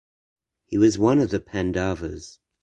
He 0.65 0.79
was 0.79 0.97
one 0.97 1.19
of 1.19 1.29
the 1.29 1.39
pandavas. 1.39 2.39